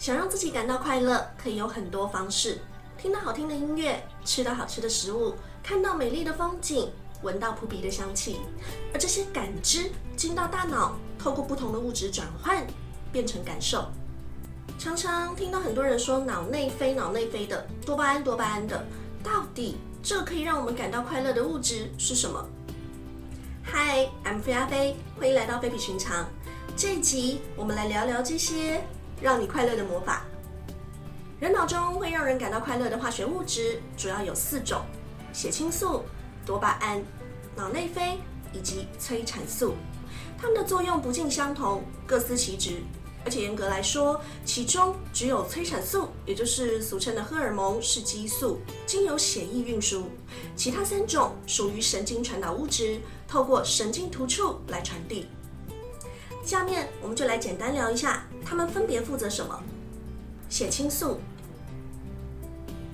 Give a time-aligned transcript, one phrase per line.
[0.00, 2.58] 想让自己感到快乐，可以有很多方式：
[2.96, 8.40] 听到好听的音乐，吃到好吃的食物，看到美丽的风景，闻到扑鼻的香气。
[8.94, 12.66] 而这些感知进到大脑，透过不同的物质转换，
[13.12, 13.88] 变成感受。
[14.78, 18.82] 常常听到很多人说脑内飞、脑内飞的多巴胺、多巴胺的，
[19.22, 22.42] 到底这可以让我们感到快乐的物质是什么？
[23.62, 26.26] 嗨，I'm 飞阿飞，欢迎来到非比寻常。
[26.74, 28.82] 这一集我们来聊聊这些
[29.20, 30.24] 让你快乐的魔法。
[31.38, 34.82] 人脑中会让人感到快乐的化学物质主要有四种：
[35.32, 36.02] 血清素、
[36.44, 37.02] 多巴胺、
[37.56, 38.18] 脑内啡
[38.52, 39.74] 以及催产素。
[40.38, 42.82] 它们的作用不尽相同，各司其职。
[43.22, 50.04] 而且严格来说，其中只有催产素，也就是俗称的荷尔蒙，是激素，经由血液运输；
[50.56, 55.26] 其他三种属于神经传导物质，透过神经突触来传递。
[56.42, 59.62] 下面我们就来简单聊一下，它们分别负责什么。
[60.48, 61.20] 血清素，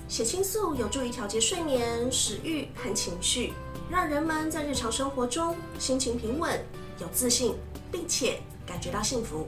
[0.07, 3.53] 血清素有助于调节睡眠、食欲和情绪，
[3.89, 6.63] 让人们在日常生活中心情平稳、
[6.99, 7.55] 有自信，
[7.91, 9.47] 并且感觉到幸福。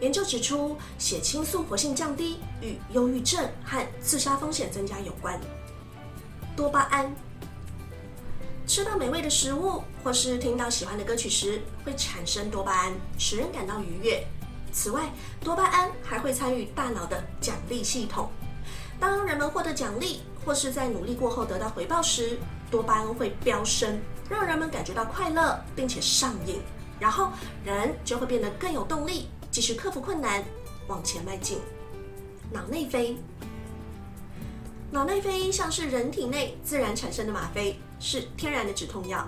[0.00, 5.38] 研究指出，血清素活性降低与忧郁症和自杀风险增加有关。
[6.56, 7.14] 多巴胺，
[8.66, 14.26] 吃到美味的食物或是听到喜欢的歌曲时，会产生多巴胺，使人感到愉悦。
[14.76, 15.10] 此外，
[15.40, 18.28] 多巴胺还会参与大脑的奖励系统。
[19.00, 22.38] 当人们获得奖励或是在努力过后得到回报时，
[22.70, 26.60] 多巴胺会飙升，让人们感觉到快乐，并且上瘾，
[27.00, 27.32] 然后
[27.64, 29.30] 人就会变得更有动力。
[29.50, 30.44] 继续克服困难，
[30.88, 31.58] 往前迈进。
[32.52, 33.16] 脑内啡，
[34.90, 39.26] 脑内啡像是人体内自然产生的吗啡，是天然的止痛药。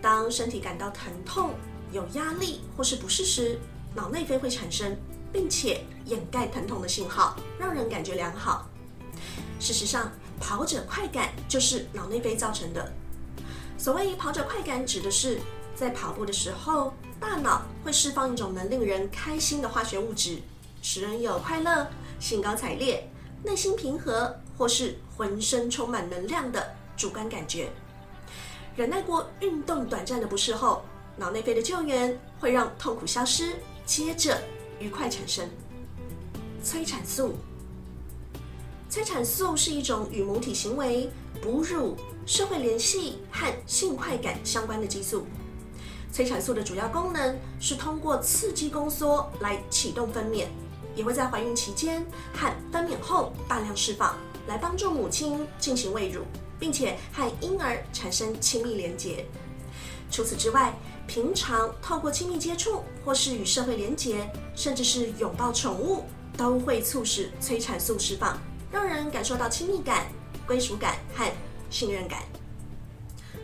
[0.00, 1.50] 当身体感到疼痛、
[1.92, 3.58] 有压力或是不适时，
[3.94, 4.96] 脑内啡会产生，
[5.32, 8.68] 并且掩盖疼痛的信号，让人感觉良好。
[9.60, 12.92] 事实上，跑者快感就是脑内啡造成的。
[13.76, 15.40] 所谓跑者快感，指的是
[15.74, 16.92] 在跑步的时候。
[17.20, 20.38] 大脑会释放一种能令人开心的化学物质，
[20.82, 21.86] 使人有快乐、
[22.18, 23.08] 兴高采烈、
[23.44, 27.70] 内心平和，或是浑身充满能量的主观感觉。
[28.74, 30.82] 忍耐过运动短暂的不适后，
[31.16, 33.54] 脑内啡的救援会让痛苦消失，
[33.92, 34.40] 接着
[34.80, 35.46] 愉快产生。
[36.64, 37.34] 催产素，
[38.88, 41.10] 催产素是一种与母体行为、
[41.42, 41.94] 哺乳、
[42.24, 45.26] 社会联系和性快感相关的激素。
[46.10, 50.46] 催产素的主要功能是通过刺激宫缩来启动分娩，
[50.96, 54.16] 也会在怀孕期间和分娩后大量释放，
[54.46, 56.22] 来帮助母亲进行喂乳，
[56.58, 59.26] 并且和婴儿产生亲密连结。
[60.10, 60.74] 除此之外，
[61.06, 66.04] 平常透过亲密接触或是与社会连结，甚至是拥抱宠物，
[66.36, 68.38] 都会促使催产素释放，
[68.70, 70.06] 让人感受到亲密感、
[70.46, 71.30] 归属感和
[71.70, 72.22] 信任感。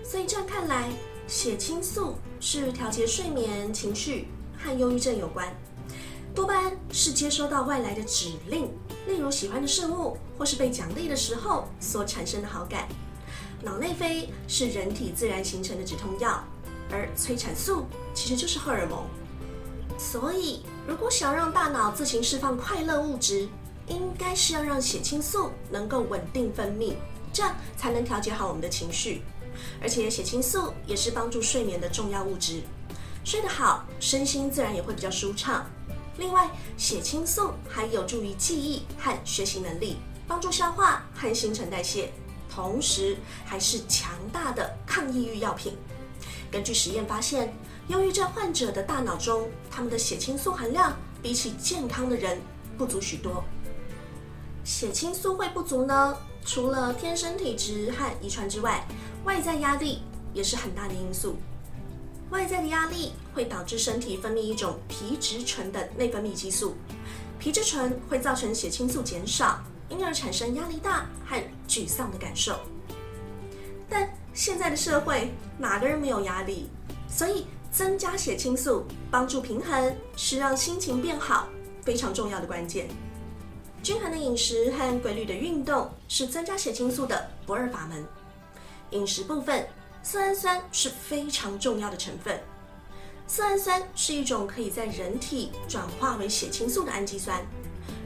[0.05, 0.89] 所以这样看来。
[1.31, 5.47] 血清素是调节睡眠、情绪和忧郁症有关。
[6.35, 8.65] 多巴胺是接收到外来的指令，
[9.07, 12.89] 例如喜欢的事物或是被奖励的时候所产生的好感。
[13.63, 16.43] 脑内啡是人体自然形成的止痛药，
[16.91, 19.04] 而催产素其实就是荷尔蒙。
[19.99, 23.49] 所以，如果想要让大脑自行释放快乐物质，
[23.88, 26.94] 应该是要让血清素能够稳定分泌，
[27.32, 29.22] 这样才能调节好我们的情绪。
[29.82, 32.62] 而且血清素也是帮助睡眠的重要物质，
[33.25, 35.66] 睡得好，身心自然也会比较舒畅。
[36.16, 39.97] 另外，血清素还有助于记忆和学习能力，
[40.28, 42.12] 帮助消化和新陈代谢，
[42.48, 45.77] 同时还是强大的抗抑郁药品。
[46.50, 47.53] 根据实验发现，
[47.88, 52.41] 忧郁症患者的大脑中，他们的血清素含量比起健康的人
[52.76, 53.44] 不足许多。
[54.64, 56.16] 血清素会不足呢？
[56.44, 58.86] 除了天生体质和遗传之外，
[59.25, 61.36] 外在压力也是很大的因素。
[62.31, 66.75] 外在的压力会导致身体分泌一种皮质醇的内分泌激素，
[67.38, 72.59] 皮质醇会造成血清素减少，因而产生压力大和沮丧的感受。
[73.89, 76.69] 但现在的社会哪个人没有压力？
[77.09, 81.49] 所以增加血清素帮助平衡，是让心情变好
[81.83, 82.87] 非常重要的关键。
[83.83, 88.07] 均衡的饮食和规律的运动是增加血清素的不二法门。
[88.91, 89.67] 饮食部分，
[90.05, 92.41] 色氨酸是非常重要的成分。
[93.27, 97.45] 色氨酸是一种可以在人体转化为血清素的氨基酸，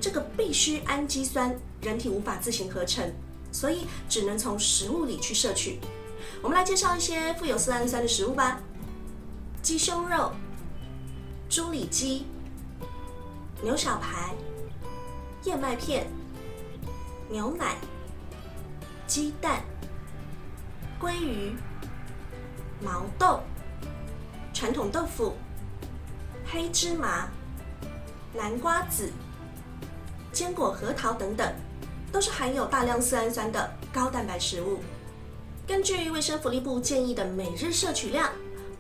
[0.00, 3.12] 这个必需氨基酸人体无法自行合成，
[3.52, 5.79] 所以只能从食物里去摄取。
[6.40, 8.61] 我们来介绍一些富有色氨酸的食物吧：
[9.61, 10.32] 鸡胸肉、
[11.49, 12.26] 猪里脊、
[13.62, 14.32] 牛小排。
[15.44, 16.06] 燕麦片、
[17.29, 17.75] 牛奶、
[19.08, 19.61] 鸡蛋、
[21.00, 21.56] 鲑鱼、
[22.81, 23.40] 毛豆、
[24.55, 25.34] 传统豆腐、
[26.46, 27.29] 黑芝麻、
[28.32, 29.11] 南瓜子、
[30.32, 31.52] 坚果、核桃等等，
[32.12, 34.79] 都是含有大量色氨酸的高蛋白食物。
[35.64, 38.30] 根据卫生福利部建议的每日摄取量，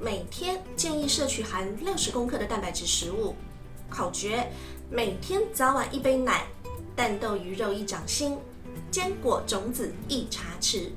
[0.00, 3.36] 每天建议摄取含六十公克的蛋白质食物。
[3.88, 4.50] 口诀：
[4.90, 6.44] 每天早晚一杯奶，
[6.96, 8.36] 蛋豆鱼肉一掌心，
[8.90, 10.88] 坚果种子一茶匙。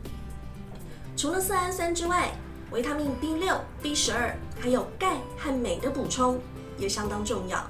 [1.16, 2.32] 除了色氨酸之外，
[2.72, 6.40] 维他命 B 六、B 十二还有钙和镁的补充
[6.80, 7.64] 也相当重要。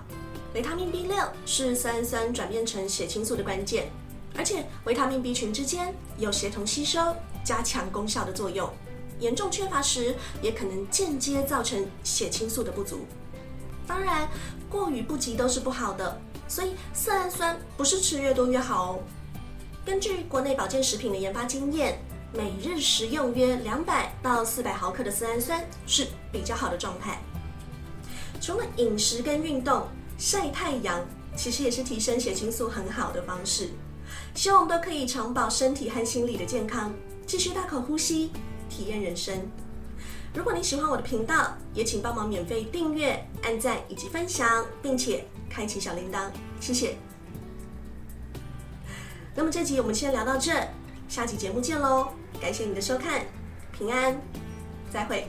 [0.53, 3.91] 维他命 B 六是色氨酸转变成血清素的关键，
[4.38, 7.16] 而且维他命 B 群之间有协同吸收。
[7.44, 8.68] 加强功效的作用，
[9.20, 13.06] 严重缺乏时也可能间接造成血清素的不足。
[13.86, 14.28] 当然，
[14.68, 19.00] 过于不及都是不好的，所以色氨酸不是吃越多越好哦。
[19.86, 22.00] 根据国内保健食品的研发经验，
[22.34, 27.22] 每日食用约两百到四百毫克的色氨酸是比较好的状态。
[28.42, 29.88] 除了饮食跟运动，
[30.18, 31.00] 晒太阳
[31.36, 33.70] 其实也是提升血清素很好的方式。
[34.36, 36.94] 希望我们都可以长保身体和心理的健康。
[37.26, 38.30] 继续大口呼吸，
[38.70, 39.36] 体验人生。
[40.34, 46.30] 如果你喜欢我的频道，也请帮忙免费订阅、按赞以及分享，并且开启小铃铛，
[46.60, 46.98] 谢谢。
[49.34, 50.52] 那么这集我们先聊到这，
[51.08, 52.10] 下期节目见喽！
[52.40, 53.26] 感谢你的收看，
[53.72, 54.22] 平安，
[54.92, 55.28] 再会。